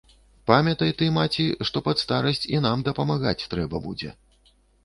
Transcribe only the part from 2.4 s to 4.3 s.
і нам дапамагаць трэба будзе.